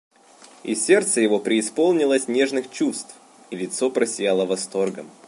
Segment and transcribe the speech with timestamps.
[0.63, 3.13] И сердце его преисполнилось нежных чувств,
[3.51, 5.05] и лицо просияло восторгом.